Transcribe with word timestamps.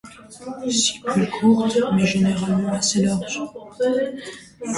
Stipules 0.67 1.29
courtes, 1.29 1.77
mais 1.93 2.07
généralement 2.07 2.73
assez 2.73 3.03
larges. 3.03 3.39